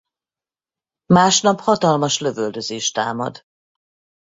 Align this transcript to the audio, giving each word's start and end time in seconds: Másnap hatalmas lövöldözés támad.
Másnap 1.05 1.59
hatalmas 1.59 2.19
lövöldözés 2.19 2.91
támad. 2.91 3.45